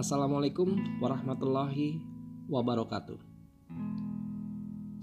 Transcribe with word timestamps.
Assalamualaikum 0.00 0.96
warahmatullahi 0.96 2.00
wabarakatuh. 2.48 3.20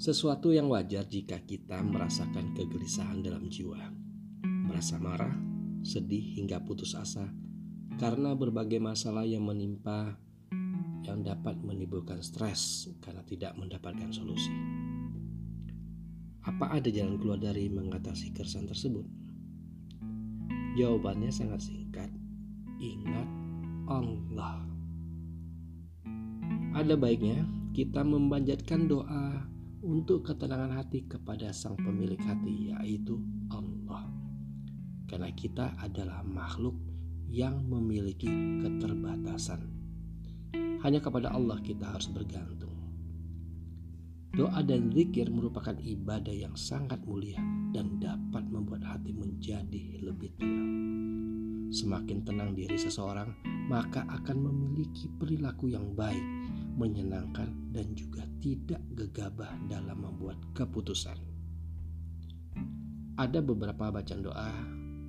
Sesuatu 0.01 0.49
yang 0.49 0.73
wajar 0.73 1.05
jika 1.05 1.37
kita 1.37 1.85
merasakan 1.85 2.57
kegelisahan 2.57 3.21
dalam 3.21 3.45
jiwa, 3.45 3.77
merasa 4.41 4.97
marah, 4.97 5.37
sedih 5.85 6.41
hingga 6.41 6.65
putus 6.65 6.97
asa 6.97 7.29
karena 8.01 8.33
berbagai 8.33 8.81
masalah 8.81 9.21
yang 9.21 9.45
menimpa 9.45 10.17
yang 11.05 11.21
dapat 11.21 11.61
menimbulkan 11.61 12.25
stres 12.25 12.89
karena 12.97 13.21
tidak 13.21 13.53
mendapatkan 13.53 14.09
solusi. 14.09 14.49
Apa 16.41 16.73
ada 16.73 16.89
jalan 16.89 17.21
keluar 17.21 17.37
dari 17.37 17.69
mengatasi 17.69 18.33
keresahan 18.33 18.65
tersebut? 18.65 19.05
Jawabannya 20.73 21.29
sangat 21.29 21.69
singkat. 21.69 22.09
Ingat 22.81 23.29
Allah. 23.85 24.76
Ada 26.77 26.93
baiknya 26.93 27.41
kita 27.73 28.05
memanjatkan 28.05 28.85
doa 28.85 29.49
untuk 29.81 30.29
ketenangan 30.29 30.77
hati 30.77 31.09
kepada 31.09 31.49
sang 31.49 31.73
pemilik 31.73 32.21
hati 32.21 32.69
yaitu 32.69 33.17
Allah. 33.49 34.05
Karena 35.09 35.33
kita 35.33 35.73
adalah 35.81 36.21
makhluk 36.21 36.77
yang 37.33 37.65
memiliki 37.65 38.29
keterbatasan. 38.61 39.65
Hanya 40.85 41.01
kepada 41.01 41.33
Allah 41.33 41.57
kita 41.65 41.97
harus 41.97 42.13
bergantung. 42.13 42.77
Doa 44.37 44.61
dan 44.61 44.93
zikir 44.93 45.33
merupakan 45.33 45.73
ibadah 45.81 46.29
yang 46.29 46.53
sangat 46.53 47.01
mulia 47.09 47.41
dan 47.73 47.97
dapat 47.97 48.45
membuat 48.53 48.85
hati 48.85 49.17
menjadi 49.17 49.97
lebih 50.05 50.29
tenang. 50.37 50.69
Semakin 51.73 52.21
tenang 52.21 52.53
diri 52.53 52.77
seseorang, 52.77 53.33
maka 53.65 54.05
akan 54.05 54.45
memiliki 54.45 55.09
perilaku 55.17 55.73
yang 55.73 55.97
baik 55.97 56.21
menyenangkan, 56.77 57.73
dan 57.73 57.97
juga 57.97 58.23
tidak 58.39 58.81
gegabah 58.93 59.57
dalam 59.65 59.97
membuat 59.97 60.37
keputusan. 60.53 61.17
Ada 63.17 63.41
beberapa 63.41 63.89
bacaan 63.89 64.21
doa 64.21 64.53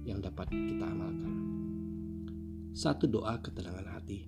yang 0.09 0.25
dapat 0.25 0.49
kita 0.49 0.89
amalkan. 0.89 1.35
Satu 2.73 3.05
doa 3.05 3.37
ketenangan 3.45 3.89
hati 3.93 4.25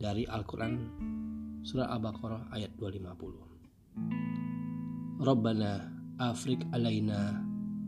dari 0.00 0.24
Al-Quran 0.26 0.74
Surah 1.60 1.92
Al-Baqarah 1.92 2.48
ayat 2.56 2.72
250. 2.80 5.20
Rabbana 5.20 5.92
afrik 6.16 6.64
alaina 6.72 7.36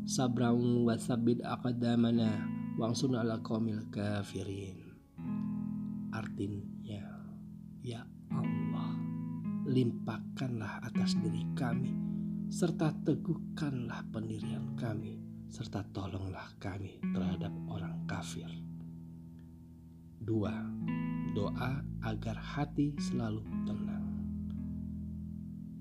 sabran 0.05 0.85
wa 0.85 0.93
sabit 1.01 1.41
aqdamana 1.41 2.45
wangsurna 2.77 3.25
ala 3.25 3.41
kafirin. 3.41 4.93
Artinya, 6.13 7.01
ya 7.81 8.05
limpahkanlah 9.73 10.85
atas 10.85 11.17
diri 11.25 11.49
kami, 11.57 11.97
serta 12.53 12.93
teguhkanlah 13.09 14.05
pendirian 14.13 14.77
kami, 14.77 15.17
serta 15.49 15.81
tolonglah 15.97 16.53
kami 16.61 17.01
terhadap 17.17 17.49
orang 17.73 17.97
kafir. 18.05 18.47
Dua, 20.21 20.53
doa 21.33 21.81
agar 22.05 22.37
hati 22.37 22.93
selalu 23.01 23.41
tenang. 23.65 24.07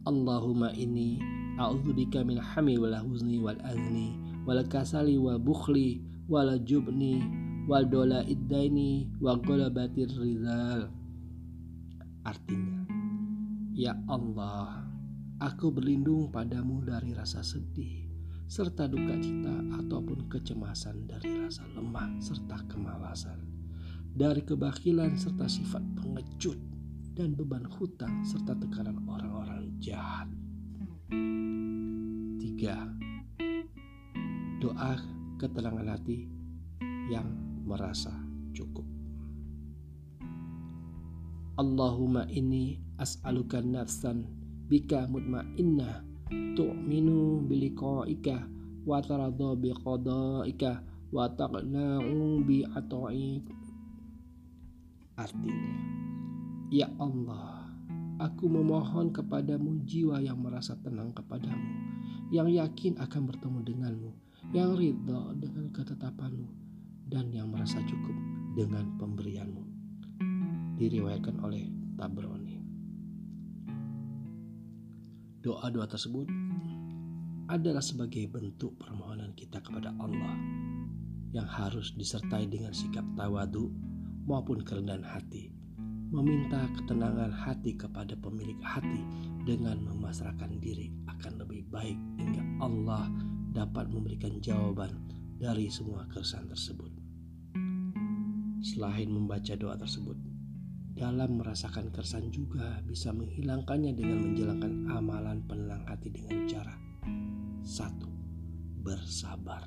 Allahumma 0.07 0.71
inni 0.73 1.19
a'udzubika 1.59 2.23
min 2.23 2.39
hami 2.39 2.79
wal 2.79 2.95
huzni 3.05 3.37
wal 3.37 3.59
azni 3.61 4.17
wal 4.47 4.63
kasali 4.65 5.19
wa 5.19 5.37
bukhli 5.37 6.01
wal 6.25 6.57
jubni 6.65 7.21
wal 7.69 7.85
dola 7.85 8.25
iddaini 8.25 9.11
wa 9.21 9.37
golabatir 9.37 10.09
rizal 10.17 10.89
Artinya, 12.21 12.85
Ya 13.71 13.95
Allah, 14.11 14.83
aku 15.39 15.71
berlindung 15.71 16.27
padamu 16.27 16.83
dari 16.83 17.15
rasa 17.15 17.39
sedih, 17.39 18.03
serta 18.43 18.83
duka 18.83 19.15
cita 19.15 19.79
ataupun 19.79 20.27
kecemasan 20.27 21.07
dari 21.07 21.39
rasa 21.39 21.63
lemah 21.71 22.19
serta 22.19 22.67
kemalasan, 22.67 23.39
dari 24.11 24.43
kebakilan 24.43 25.15
serta 25.15 25.47
sifat 25.47 25.79
pengecut 25.95 26.59
dan 27.15 27.31
beban 27.31 27.63
hutang 27.63 28.27
serta 28.27 28.59
tekanan 28.59 29.07
orang-orang 29.07 29.71
jahat. 29.79 30.27
Tiga, 32.43 32.91
doa 34.59 34.99
ketenangan 35.39 35.95
hati 35.95 36.27
yang 37.07 37.31
merasa 37.63 38.11
cukup. 38.51 39.00
Allahumma 41.59 42.23
inni 42.31 42.79
as'aluka 42.95 43.59
nafsan 43.59 44.23
bika 44.71 45.03
mutmainnah 45.11 45.99
tu'minu 46.55 47.43
biliqa'ika 47.43 48.47
wa 48.87 49.03
taradha 49.03 49.59
biqada'ika 49.59 50.71
wa 51.11 51.27
taqna'u 51.27 52.39
bi 52.47 52.63
ata'ik 52.63 53.43
Artinya, 55.19 55.75
Ya 56.71 56.87
Allah, 56.95 57.67
aku 58.15 58.47
memohon 58.47 59.11
kepadamu 59.11 59.83
jiwa 59.83 60.23
yang 60.23 60.39
merasa 60.39 60.79
tenang 60.79 61.11
kepadamu, 61.11 61.67
yang 62.31 62.47
yakin 62.47 62.95
akan 62.95 63.27
bertemu 63.27 63.59
denganmu, 63.67 64.11
yang 64.55 64.71
ridha 64.79 65.35
dengan 65.35 65.67
ketetapanmu, 65.75 66.47
dan 67.11 67.27
yang 67.35 67.51
merasa 67.51 67.83
cukup 67.83 68.15
dengan 68.55 68.87
pemberianmu 68.95 69.70
diriwayatkan 70.81 71.37
oleh 71.45 71.69
Tabroni. 71.93 72.57
Doa-doa 75.45 75.85
tersebut 75.85 76.25
adalah 77.45 77.85
sebagai 77.85 78.25
bentuk 78.25 78.81
permohonan 78.81 79.37
kita 79.37 79.61
kepada 79.61 79.93
Allah 80.01 80.33
yang 81.37 81.45
harus 81.45 81.93
disertai 81.93 82.49
dengan 82.49 82.73
sikap 82.73 83.05
tawadu 83.13 83.69
maupun 84.25 84.65
kerendahan 84.65 85.05
hati, 85.05 85.53
meminta 86.09 86.65
ketenangan 86.73 87.29
hati 87.29 87.77
kepada 87.77 88.17
pemilik 88.17 88.57
hati 88.65 89.05
dengan 89.45 89.85
memasrahkan 89.85 90.57
diri 90.57 90.89
akan 91.05 91.45
lebih 91.45 91.61
baik 91.69 91.97
hingga 92.17 92.41
Allah 92.57 93.05
dapat 93.53 93.85
memberikan 93.93 94.41
jawaban 94.41 94.97
dari 95.37 95.69
semua 95.69 96.09
keresahan 96.09 96.49
tersebut. 96.49 96.89
Selain 98.61 99.09
membaca 99.09 99.57
doa 99.57 99.73
tersebut, 99.73 100.30
dalam 100.91 101.39
merasakan 101.39 101.87
keresahan 101.89 102.27
juga 102.27 102.83
bisa 102.83 103.15
menghilangkannya 103.15 103.95
dengan 103.95 104.19
menjalankan 104.27 104.73
amalan 104.91 105.39
penenang 105.47 105.83
hati 105.87 106.11
dengan 106.11 106.43
cara 106.51 106.75
satu 107.63 108.11
bersabar. 108.83 109.63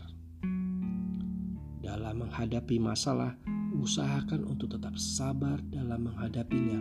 Dalam 1.80 2.24
menghadapi 2.24 2.80
masalah 2.80 3.36
usahakan 3.76 4.48
untuk 4.48 4.72
tetap 4.76 4.96
sabar 4.96 5.60
dalam 5.68 6.08
menghadapinya 6.08 6.80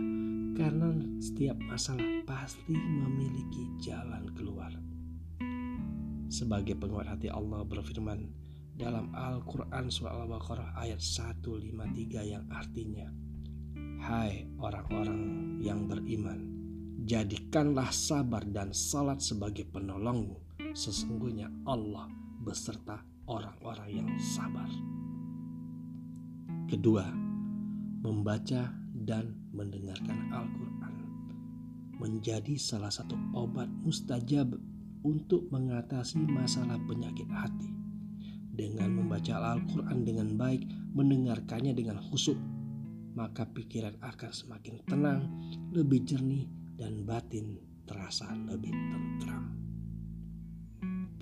karena 0.54 0.92
setiap 1.18 1.58
masalah 1.64 2.06
pasti 2.24 2.72
memiliki 2.72 3.68
jalan 3.82 4.30
keluar. 4.32 4.70
Sebagai 6.30 6.74
penguat 6.78 7.10
hati 7.10 7.30
Allah 7.30 7.62
berfirman 7.62 8.26
dalam 8.74 9.14
Al-Quran 9.14 9.86
Surah 9.86 10.18
Al-Baqarah 10.18 10.74
ayat 10.82 10.98
153 10.98 12.26
yang 12.26 12.44
artinya 12.50 13.06
Hai 14.04 14.44
orang-orang 14.60 15.56
yang 15.64 15.88
beriman, 15.88 16.44
jadikanlah 17.08 17.88
sabar 17.88 18.44
dan 18.44 18.76
salat 18.76 19.24
sebagai 19.24 19.64
penolongmu. 19.64 20.60
Sesungguhnya 20.76 21.48
Allah 21.64 22.12
beserta 22.44 23.00
orang-orang 23.24 24.04
yang 24.04 24.08
sabar. 24.20 24.68
Kedua, 26.68 27.08
membaca 28.04 28.76
dan 28.92 29.40
mendengarkan 29.56 30.28
Al-Quran 30.36 30.94
menjadi 31.96 32.60
salah 32.60 32.92
satu 32.92 33.16
obat 33.32 33.72
mustajab 33.88 34.52
untuk 35.00 35.48
mengatasi 35.48 36.20
masalah 36.28 36.76
penyakit 36.84 37.32
hati. 37.32 37.72
Dengan 38.52 39.00
membaca 39.00 39.56
Al-Quran 39.56 40.04
dengan 40.04 40.36
baik, 40.36 40.92
mendengarkannya 40.92 41.72
dengan 41.72 42.04
khusyuk, 42.04 42.36
maka 43.14 43.46
pikiran 43.46 43.94
akan 44.02 44.30
semakin 44.34 44.82
tenang, 44.86 45.22
lebih 45.70 46.02
jernih, 46.02 46.50
dan 46.74 47.06
batin 47.06 47.58
terasa 47.86 48.26
lebih 48.34 48.74
tentram. 48.90 49.54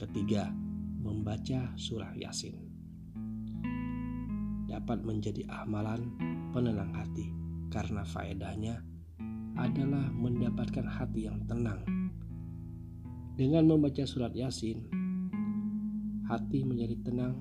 Ketiga, 0.00 0.48
membaca 1.04 1.76
surah 1.76 2.16
Yasin 2.16 2.72
dapat 4.72 5.04
menjadi 5.04 5.44
amalan 5.52 6.08
penenang 6.56 6.96
hati 6.96 7.28
karena 7.68 8.08
faedahnya 8.08 8.80
adalah 9.60 10.08
mendapatkan 10.08 10.88
hati 10.88 11.28
yang 11.28 11.44
tenang. 11.44 11.84
Dengan 13.36 13.68
membaca 13.68 14.04
surat 14.08 14.32
Yasin, 14.32 14.88
hati 16.24 16.64
menjadi 16.64 16.96
tenang, 17.04 17.36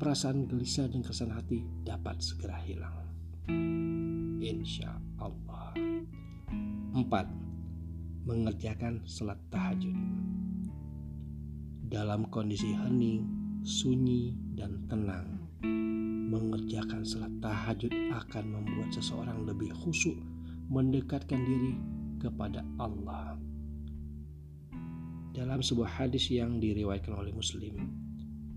perasaan 0.00 0.48
gelisah 0.48 0.88
dan 0.88 1.04
kesan 1.04 1.32
hati 1.32 1.64
dapat 1.84 2.16
segera 2.24 2.56
hilang. 2.64 3.09
Insya 4.40 4.92
Allah. 5.16 5.72
Empat, 6.90 7.30
mengerjakan 8.26 9.00
salat 9.06 9.38
tahajud. 9.48 9.94
Dalam 11.90 12.26
kondisi 12.28 12.74
hening, 12.74 13.24
sunyi, 13.62 14.34
dan 14.54 14.84
tenang, 14.90 15.40
mengerjakan 16.30 17.02
salat 17.02 17.32
tahajud 17.42 17.90
akan 18.14 18.44
membuat 18.54 18.90
seseorang 18.94 19.48
lebih 19.48 19.72
khusyuk 19.74 20.18
mendekatkan 20.70 21.42
diri 21.42 21.74
kepada 22.22 22.62
Allah. 22.78 23.34
Dalam 25.34 25.62
sebuah 25.62 26.04
hadis 26.04 26.30
yang 26.30 26.62
diriwayatkan 26.62 27.14
oleh 27.16 27.34
Muslim, 27.34 27.90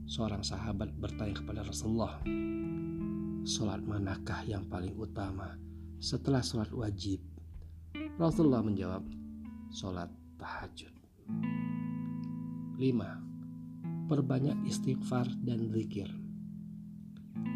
seorang 0.05 0.45
sahabat 0.45 0.93
bertanya 0.99 1.41
kepada 1.41 1.61
Rasulullah, 1.65 2.21
"Salat 3.43 3.83
manakah 3.83 4.43
yang 4.47 4.65
paling 4.71 4.95
utama 4.95 5.55
setelah 5.99 6.39
salat 6.39 6.71
wajib?" 6.71 7.19
Rasulullah 8.15 8.63
menjawab, 8.63 9.03
"Salat 9.71 10.09
tahajud." 10.39 10.91
5. 12.75 14.09
Perbanyak 14.09 14.67
istighfar 14.67 15.27
dan 15.43 15.71
zikir. 15.71 16.09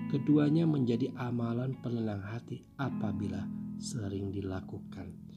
Keduanya 0.07 0.63
menjadi 0.63 1.11
amalan 1.19 1.75
penenang 1.83 2.23
hati 2.23 2.63
apabila 2.79 3.43
sering 3.75 4.31
dilakukan 4.31 5.27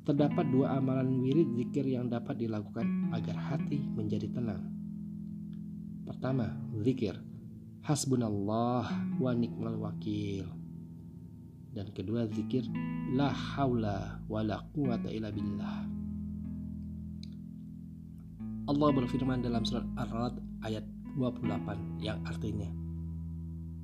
Terdapat 0.00 0.48
dua 0.48 0.80
amalan 0.80 1.20
wirid 1.20 1.54
zikir 1.54 1.84
yang 1.84 2.08
dapat 2.08 2.40
dilakukan 2.40 3.12
agar 3.12 3.36
hati 3.36 3.78
menjadi 3.94 4.32
tenang. 4.32 4.64
Pertama, 6.08 6.56
zikir 6.80 7.14
Hasbunallah 7.84 8.86
wa 9.16 9.32
ni'mal 9.32 9.76
wakil. 9.80 10.46
Dan 11.70 11.86
kedua 11.94 12.26
zikir 12.26 12.66
La 13.14 13.30
haula 13.30 14.20
wa 14.26 14.40
la 14.42 14.58
quwata 14.74 15.08
illa 15.10 15.30
billah. 15.30 15.78
Allah 18.70 18.88
berfirman 18.94 19.42
dalam 19.42 19.66
surat 19.66 19.86
Ar-Ra'd 19.98 20.38
ayat 20.62 20.86
28 21.18 22.04
yang 22.04 22.22
artinya 22.22 22.70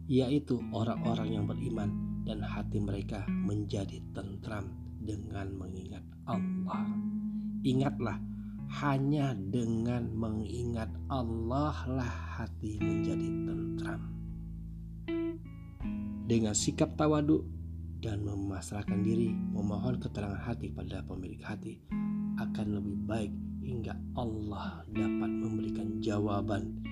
yaitu 0.06 0.62
orang-orang 0.70 1.34
yang 1.34 1.44
beriman 1.50 2.22
dan 2.22 2.38
hati 2.42 2.78
mereka 2.78 3.26
menjadi 3.26 3.98
tentram 4.14 4.70
dengan 5.02 5.50
mengingat 5.54 6.02
Allah. 6.26 6.86
Ingatlah, 7.66 8.18
hanya 8.82 9.32
dengan 9.36 10.10
mengingat 10.10 10.90
Allah 11.06 11.74
lah 11.86 12.12
hati 12.38 12.82
menjadi 12.82 13.28
tentram. 13.46 14.02
Dengan 16.26 16.54
sikap 16.58 16.98
tawadu 16.98 17.46
dan 18.02 18.26
memasrahkan 18.26 19.00
diri, 19.06 19.30
memohon 19.30 20.02
keterangan 20.02 20.42
hati 20.42 20.74
pada 20.74 21.06
pemilik 21.06 21.38
hati 21.46 21.78
akan 22.36 22.66
lebih 22.82 22.96
baik 23.06 23.32
hingga 23.62 23.94
Allah 24.18 24.82
dapat 24.90 25.30
memberikan 25.30 26.02
jawaban 26.02 26.82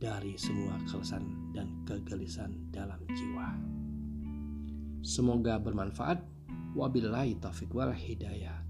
dari 0.00 0.38
semua 0.40 0.80
keresahan 0.88 1.26
dan 1.52 1.68
kegelisahan 1.84 2.54
dalam 2.72 2.98
jiwa. 3.12 3.48
Semoga 5.04 5.60
bermanfaat 5.60 6.22
Wabillahi 6.70 7.42
taufiq 7.42 7.74
wal 7.74 7.90
hidayah. 7.90 8.69